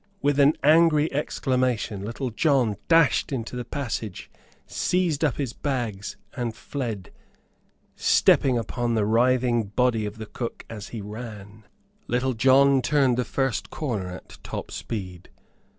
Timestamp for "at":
14.09-14.39